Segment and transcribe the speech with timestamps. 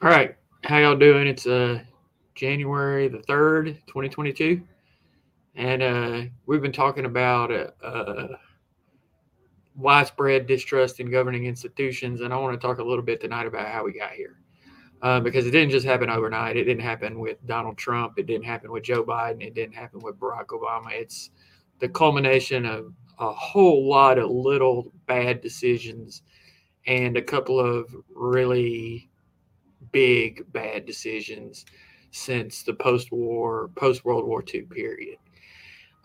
[0.00, 0.36] All right.
[0.62, 1.26] How y'all doing?
[1.26, 1.80] It's uh
[2.36, 4.62] January the 3rd, 2022.
[5.56, 8.28] And uh we've been talking about uh, uh
[9.74, 13.66] widespread distrust in governing institutions and I want to talk a little bit tonight about
[13.66, 14.38] how we got here.
[15.02, 16.56] Uh, because it didn't just happen overnight.
[16.56, 18.18] It didn't happen with Donald Trump.
[18.18, 19.44] It didn't happen with Joe Biden.
[19.44, 20.92] It didn't happen with Barack Obama.
[20.92, 21.30] It's
[21.80, 26.22] the culmination of a whole lot of little bad decisions
[26.86, 29.08] and a couple of really
[29.92, 31.64] big bad decisions
[32.10, 35.18] since the post-war, post-World War II period.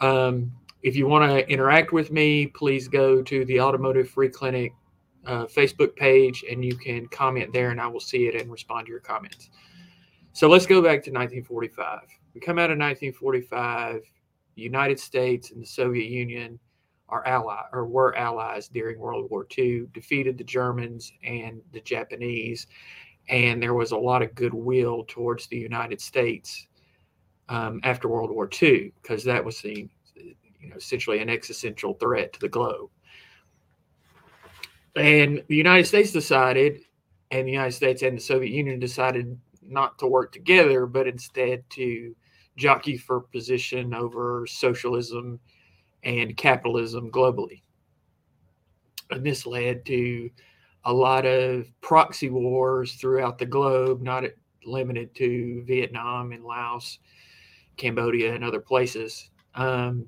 [0.00, 0.52] Um,
[0.82, 4.72] if you want to interact with me, please go to the Automotive Free Clinic
[5.26, 8.86] uh, Facebook page and you can comment there, and I will see it and respond
[8.86, 9.50] to your comments.
[10.32, 12.00] So let's go back to 1945.
[12.34, 14.02] We come out of 1945.
[14.54, 16.58] The United States and the Soviet Union
[17.08, 22.66] are ally or were allies during World War II, defeated the Germans and the Japanese,
[23.28, 26.66] and there was a lot of goodwill towards the United States
[27.48, 32.32] um, after World War II because that was seen, you know, essentially an existential threat
[32.32, 32.90] to the globe.
[34.96, 36.80] And the United States decided,
[37.30, 41.68] and the United States and the Soviet Union decided not to work together, but instead
[41.70, 42.14] to
[42.56, 45.40] jockey for position over socialism
[46.02, 47.62] and capitalism globally.
[49.10, 50.30] And this led to
[50.84, 54.24] a lot of proxy wars throughout the globe, not
[54.64, 56.98] limited to Vietnam and Laos,
[57.76, 59.30] Cambodia, and other places.
[59.54, 60.06] Um,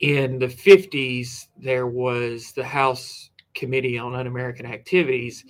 [0.00, 5.44] in the 50s, there was the House Committee on Un American Activities,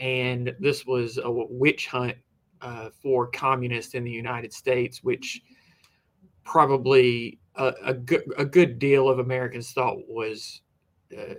[0.00, 2.16] and this was a witch hunt
[2.60, 5.42] uh, for communists in the United States, which
[6.44, 10.62] probably a, a, good, a good deal of Americans thought was
[11.16, 11.34] uh,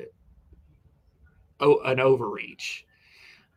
[1.60, 2.86] an overreach.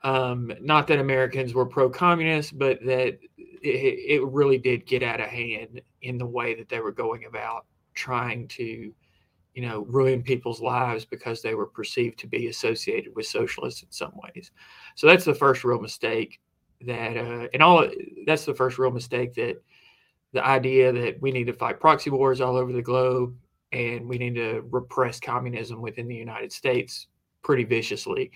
[0.03, 5.20] Um, not that Americans were pro communist, but that it, it, really did get out
[5.20, 8.92] of hand in the way that they were going about trying to,
[9.54, 13.91] you know, ruin people's lives because they were perceived to be associated with socialists in
[13.91, 14.53] some ways.
[14.94, 16.41] So that's the first real mistake
[16.82, 17.88] that, uh, and all
[18.25, 19.60] that's the first real mistake that
[20.32, 23.34] the idea that we need to fight proxy wars all over the globe
[23.72, 27.09] and we need to repress communism within the United States
[27.48, 28.31] pretty viciously.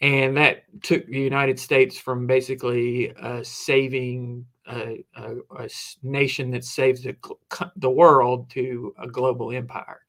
[0.00, 5.68] And that took the United States from basically uh, saving a, a, a,
[6.02, 7.14] nation that saves the,
[7.76, 10.00] the world to a global empire.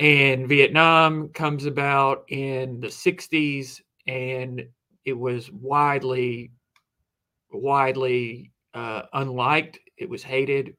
[0.00, 4.66] And Vietnam comes about in the 60s, and
[5.04, 6.50] it was widely,
[7.52, 9.80] widely uh, unliked.
[9.98, 10.76] It was hated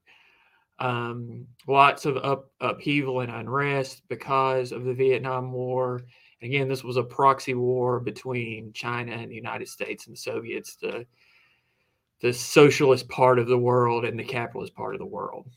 [0.79, 6.01] um, lots of up, upheaval and unrest because of the Vietnam War.
[6.41, 10.75] Again, this was a proxy war between China and the United States and the Soviets,
[10.75, 11.05] the
[12.21, 15.47] the socialist part of the world and the capitalist part of the world.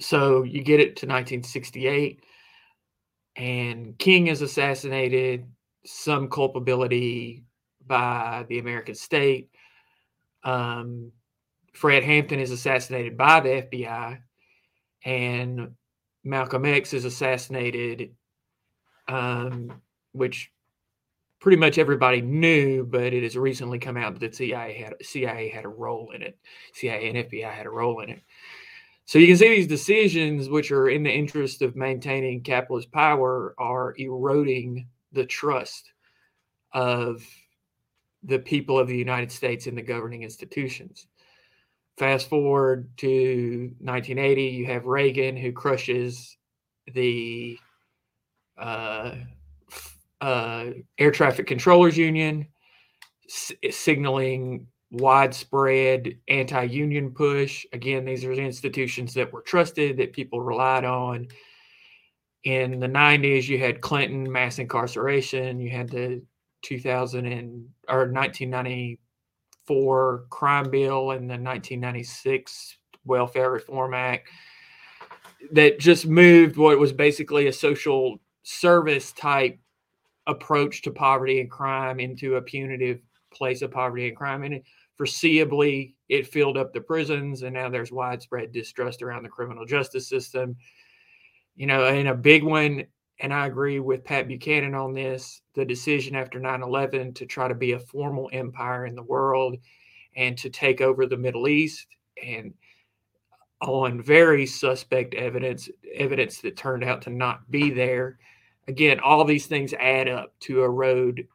[0.00, 2.24] So you get it to 1968,
[3.36, 5.46] and King is assassinated,
[5.84, 7.44] some culpability
[7.86, 9.50] by the American state.
[10.44, 11.12] Um,
[11.76, 14.18] Fred Hampton is assassinated by the FBI,
[15.04, 15.72] and
[16.24, 18.14] Malcolm X is assassinated,
[19.08, 19.82] um,
[20.12, 20.50] which
[21.38, 25.66] pretty much everybody knew, but it has recently come out that CIA had CIA had
[25.66, 26.38] a role in it.
[26.72, 28.22] CIA and FBI had a role in it.
[29.04, 33.54] So you can see these decisions, which are in the interest of maintaining capitalist power,
[33.58, 35.92] are eroding the trust
[36.72, 37.22] of
[38.22, 41.06] the people of the United States in the governing institutions.
[41.98, 46.36] Fast forward to 1980, you have Reagan who crushes
[46.92, 47.58] the
[48.58, 49.14] uh,
[50.20, 50.66] uh,
[50.98, 52.46] air traffic controllers union,
[53.26, 57.66] s- signaling widespread anti-union push.
[57.72, 61.28] Again, these are institutions that were trusted, that people relied on.
[62.44, 65.58] In the 90s, you had Clinton mass incarceration.
[65.58, 66.22] You had the
[66.62, 69.00] 2000 and or 1990
[69.66, 74.28] for crime bill and the 1996 Welfare Reform Act
[75.52, 79.58] that just moved what was basically a social service type
[80.26, 83.00] approach to poverty and crime into a punitive
[83.32, 84.42] place of poverty and crime.
[84.42, 84.62] And
[84.98, 90.08] foreseeably, it filled up the prisons, and now there's widespread distrust around the criminal justice
[90.08, 90.56] system.
[91.54, 92.84] You know, and a big one,
[93.20, 97.48] and I agree with Pat Buchanan on this the decision after 9 11 to try
[97.48, 99.56] to be a formal empire in the world
[100.16, 101.86] and to take over the Middle East
[102.22, 102.52] and
[103.62, 108.18] on very suspect evidence, evidence that turned out to not be there.
[108.68, 111.26] Again, all these things add up to erode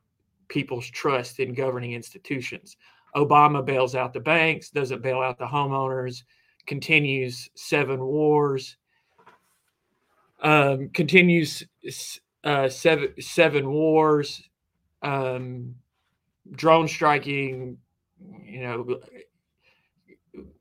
[0.50, 2.78] people's trust in governing institutions.
[3.16, 6.24] Obama bails out the banks, doesn't bail out the homeowners,
[6.68, 8.78] continues seven wars,
[10.42, 11.64] um, continues
[12.44, 14.42] uh, seven seven wars,
[15.02, 15.76] um,
[16.56, 17.78] drone striking,
[18.44, 19.00] you know,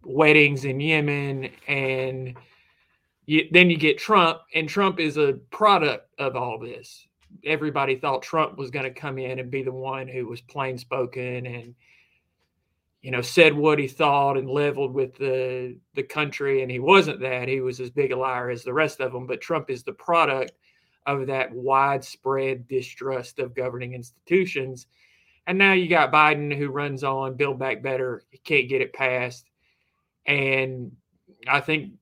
[0.05, 2.37] weddings in Yemen, and
[3.27, 7.07] you, then you get Trump, and Trump is a product of all this.
[7.45, 10.77] Everybody thought Trump was going to come in and be the one who was plain
[10.77, 11.75] spoken and
[13.03, 17.21] you know said what he thought and leveled with the the country and he wasn't
[17.21, 17.49] that.
[17.49, 19.93] He was as big a liar as the rest of them but trump is the
[19.93, 20.53] product
[21.07, 24.87] of that widespread distrust of governing institutions.
[25.47, 28.93] And now you got biden who runs on build back better he can't get it
[28.93, 29.47] passed.
[30.27, 30.93] And
[31.49, 31.93] i think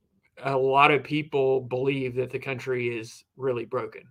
[0.45, 4.03] a lot of people believe that the country is really broken.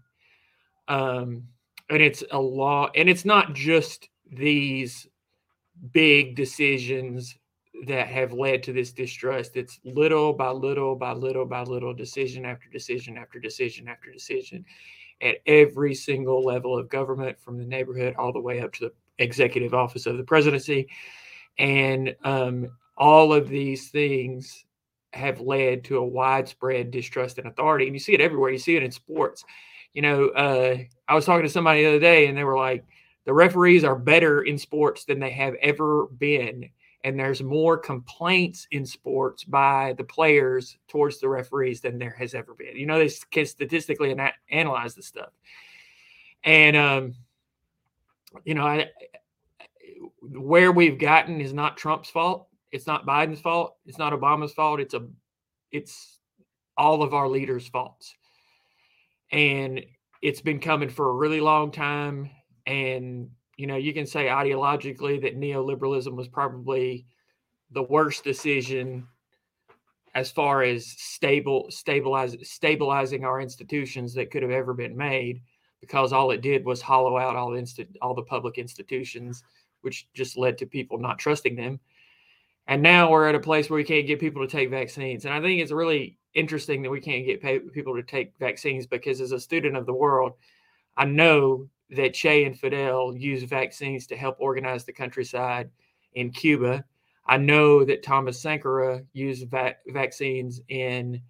[0.88, 1.44] Um,
[1.90, 5.08] and it's a law, and it's not just these
[5.92, 7.38] big decisions
[7.86, 9.56] that have led to this distrust.
[9.56, 14.66] It's little by little by little by little, decision after decision after decision after decision
[15.22, 18.94] at every single level of government, from the neighborhood all the way up to the
[19.18, 20.88] executive office of the presidency.
[21.58, 24.66] And um, all of these things
[25.14, 27.86] have led to a widespread distrust in authority.
[27.86, 28.52] And you see it everywhere.
[28.52, 29.44] You see it in sports.
[29.94, 30.78] You know, uh,
[31.08, 32.86] I was talking to somebody the other day and they were like,
[33.28, 36.70] the referees are better in sports than they have ever been.
[37.04, 42.34] And there's more complaints in sports by the players towards the referees than there has
[42.34, 42.78] ever been.
[42.78, 45.34] You know, they can statistically ana- analyze the stuff.
[46.46, 47.16] And, um,
[48.46, 48.92] you know, I,
[50.22, 52.48] where we've gotten is not Trump's fault.
[52.72, 53.76] It's not Biden's fault.
[53.86, 54.80] It's not Obama's fault.
[54.80, 55.06] It's a
[55.74, 56.20] it's
[56.78, 58.16] all of our leaders' faults.
[59.34, 59.84] And
[60.22, 62.30] it's been coming for a really long time.
[62.68, 67.08] And, you know, you can say ideologically that neoliberalism was probably
[67.72, 69.08] the worst decision
[70.14, 75.42] as far as stable stabilize stabilizing our institutions that could have ever been made
[75.82, 79.44] because all it did was hollow out all the inst- all the public institutions
[79.82, 81.78] which just led to people not trusting them
[82.68, 85.24] and now we're at a place where we can't get people to take vaccines.
[85.26, 87.42] And I think it's really interesting that we can't get
[87.74, 90.34] people to take vaccines because, as a student of the world,
[90.98, 95.70] I know that Che and Fidel used vaccines to help organize the countryside
[96.14, 96.84] in Cuba.
[97.26, 101.22] I know that Thomas Sankara used va- vaccines in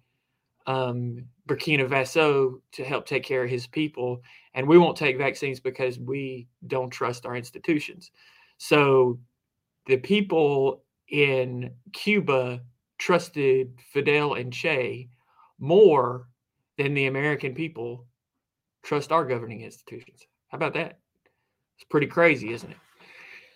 [0.66, 4.22] um, Burkina Faso to help take care of his people.
[4.54, 8.10] And we won't take vaccines because we don't trust our institutions.
[8.58, 9.18] So
[9.86, 12.60] the people in Cuba
[12.98, 15.08] trusted Fidel and Che
[15.58, 16.28] more
[16.76, 18.06] than the American people
[18.82, 20.26] trust our governing institutions.
[20.48, 20.98] How about that?
[21.76, 22.76] It's pretty crazy, isn't it?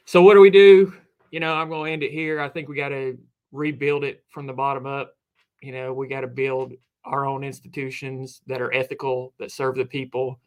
[0.05, 0.95] So, what do we do?
[1.31, 2.41] You know, I'm going to end it here.
[2.41, 3.19] I think we got to
[3.51, 5.17] rebuild it from the bottom up.
[5.61, 9.85] You know, we got to build our own institutions that are ethical, that serve the
[9.85, 10.39] people,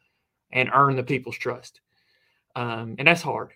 [0.52, 1.82] and earn the people's trust.
[2.56, 3.54] Um, and that's hard.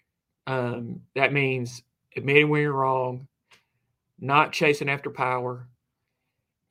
[0.48, 1.84] Um, that means
[2.16, 3.28] admitting when you're wrong,
[4.20, 5.68] not chasing after power,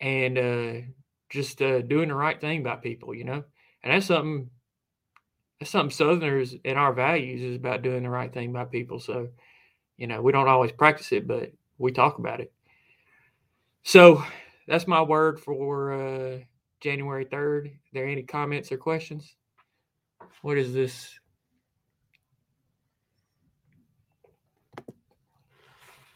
[0.01, 0.87] and uh,
[1.31, 3.45] just uh, doing the right thing by people, you know.
[3.83, 4.51] And that's something
[5.59, 9.01] that's something Southerners in our values is about doing the right thing by people.
[9.01, 9.29] So,
[9.97, 12.53] you know, we don't always practice it, but we talk about it.
[13.83, 14.23] So
[14.69, 16.39] that's my word for uh,
[16.81, 17.67] January 3rd.
[17.67, 19.35] Are there any comments or questions?
[20.43, 21.19] What is this?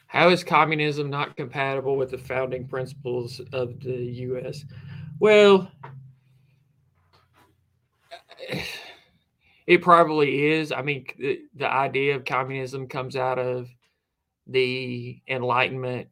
[0.06, 4.64] How is communism not compatible with the founding principles of the U.S.?
[5.18, 5.72] Well,
[9.66, 10.72] it probably is.
[10.72, 13.68] I mean, the, the idea of communism comes out of
[14.46, 16.08] the Enlightenment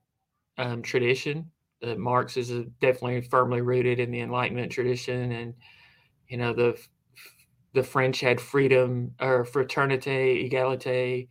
[0.58, 1.50] um, tradition.
[1.82, 5.54] Uh, Marx is definitely firmly rooted in the Enlightenment tradition, and
[6.28, 6.78] you know the
[7.72, 11.28] the French had freedom or fraternité, égalité,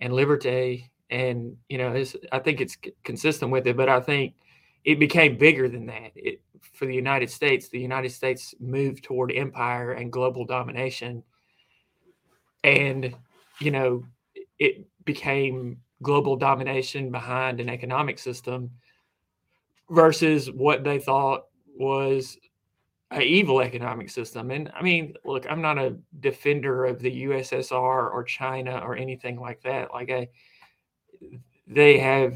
[0.00, 3.76] and liberté and you know, I think it's consistent with it.
[3.76, 4.34] But I think
[4.84, 6.12] it became bigger than that.
[6.14, 6.40] It,
[6.72, 11.22] for the United States, the United States moved toward empire and global domination,
[12.64, 13.14] and
[13.60, 14.04] you know,
[14.58, 18.70] it became global domination behind an economic system
[19.90, 22.38] versus what they thought was
[23.10, 24.50] an evil economic system.
[24.50, 27.72] And I mean, look, I'm not a defender of the USSR
[28.12, 29.92] or China or anything like that.
[29.92, 30.28] Like I
[31.66, 32.34] they have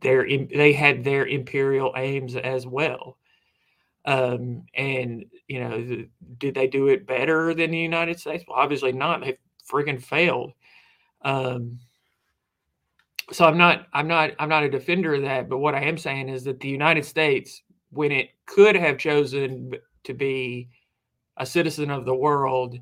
[0.00, 3.16] their they had their imperial aims as well.
[4.04, 6.06] Um, and you know,
[6.38, 8.44] did they do it better than the United States?
[8.46, 9.20] Well, obviously not.
[9.20, 9.36] They
[9.70, 10.52] friggin' failed.
[11.22, 11.78] Um,
[13.32, 15.98] so I'm not I'm not I'm not a defender of that, but what I am
[15.98, 19.72] saying is that the United States, when it could have chosen
[20.04, 20.68] to be
[21.36, 22.78] a citizen of the world,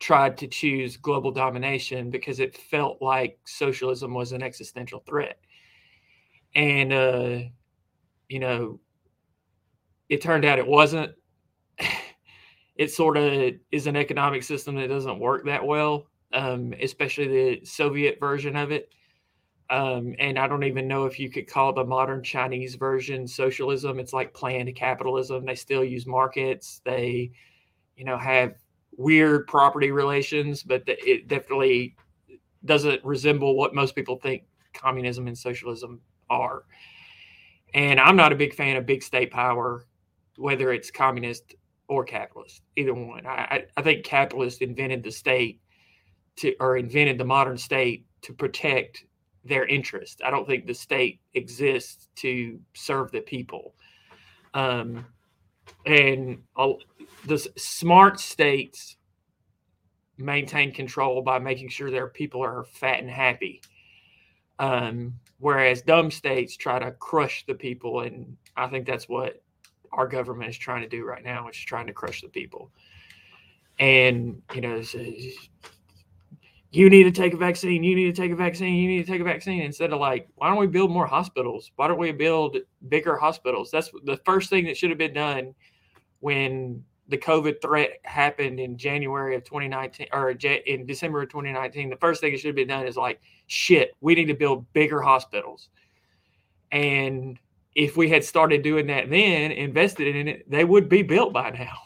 [0.00, 5.38] tried to choose global domination because it felt like socialism was an existential threat.
[6.54, 7.38] And uh,
[8.28, 8.80] you know,
[10.12, 11.12] it turned out it wasn't.
[12.74, 17.64] It sort of is an economic system that doesn't work that well, um, especially the
[17.66, 18.88] Soviet version of it
[19.72, 23.98] um, and I don't even know if you could call the modern Chinese version socialism.
[23.98, 25.46] It's like planned capitalism.
[25.46, 26.82] They still use markets.
[26.84, 27.30] They,
[27.96, 28.52] you know, have
[28.98, 31.96] weird property relations, but it definitely
[32.66, 36.64] doesn't resemble what most people think communism and socialism are.
[37.72, 39.86] And I'm not a big fan of big state power,
[40.36, 41.54] whether it's communist
[41.88, 43.26] or capitalist, either one.
[43.26, 45.60] I, I think capitalists invented the state
[46.36, 49.04] to, or invented the modern state to protect
[49.44, 50.22] their interest.
[50.24, 53.74] I don't think the state exists to serve the people.
[54.54, 55.06] Um,
[55.84, 56.42] and
[57.26, 58.96] the smart states
[60.16, 63.60] maintain control by making sure their people are fat and happy.
[64.58, 68.00] Um, whereas dumb states try to crush the people.
[68.00, 69.41] And I think that's what
[69.92, 72.70] our government is trying to do right now, which is trying to crush the people.
[73.78, 74.82] And, you know,
[76.70, 79.10] you need to take a vaccine, you need to take a vaccine, you need to
[79.12, 81.70] take a vaccine instead of like, why don't we build more hospitals?
[81.76, 82.56] Why don't we build
[82.88, 83.70] bigger hospitals?
[83.70, 85.54] That's the first thing that should have been done
[86.20, 91.90] when the COVID threat happened in January of 2019 or in December of 2019.
[91.90, 94.72] The first thing that should have been done is like, shit, we need to build
[94.72, 95.68] bigger hospitals.
[96.70, 97.38] And
[97.74, 101.50] if we had started doing that then, invested in it, they would be built by
[101.50, 101.76] now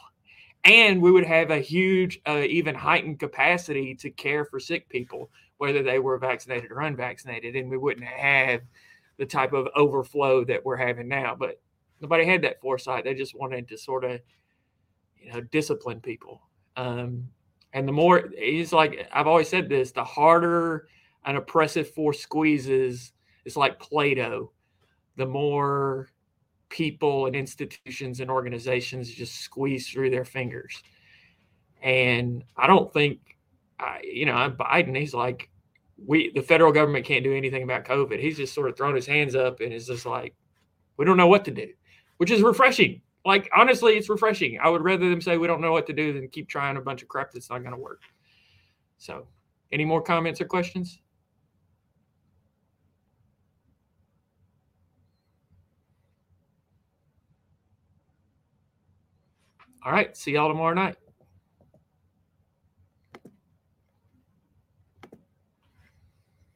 [0.67, 5.31] and we would have a huge, uh, even heightened capacity to care for sick people,
[5.59, 8.63] whether they were vaccinated or unvaccinated, and we wouldn't have
[9.17, 11.37] the type of overflow that we're having now.
[11.39, 11.61] But
[12.01, 14.21] nobody had that foresight; they just wanted to sort of,
[15.17, 16.43] you know, discipline people.
[16.77, 17.29] Um,
[17.73, 20.89] and the more it's like I've always said this: the harder
[21.25, 23.13] an oppressive force squeezes,
[23.45, 24.51] it's like Play-Doh.
[25.17, 26.09] The more
[26.69, 30.83] people and institutions and organizations just squeeze through their fingers.
[31.83, 33.21] And I don't think,
[33.79, 35.51] I, you know, Biden, he's like,
[36.05, 38.21] we, the federal government can't do anything about COVID.
[38.21, 40.35] He's just sort of thrown his hands up and is just like,
[40.97, 41.69] we don't know what to do,
[42.19, 43.01] which is refreshing.
[43.25, 44.59] Like, honestly, it's refreshing.
[44.63, 46.81] I would rather them say we don't know what to do than keep trying a
[46.81, 48.03] bunch of crap that's not going to work.
[48.99, 49.27] So,
[49.73, 51.01] any more comments or questions?
[59.87, 60.17] All right.
[60.17, 60.97] See y'all tomorrow night.